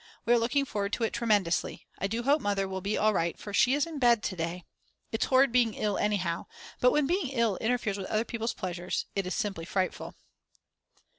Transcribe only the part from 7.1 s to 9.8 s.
ill interferes with other people's pleasure it's simply